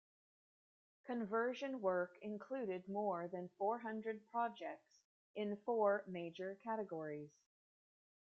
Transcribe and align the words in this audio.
Conversion 1.05 1.79
work 1.79 2.17
included 2.23 2.89
more 2.89 3.27
than 3.27 3.51
four 3.59 3.77
hundred 3.77 4.25
projects 4.31 4.97
in 5.35 5.57
four 5.57 6.03
major 6.07 6.57
categories. 6.63 7.29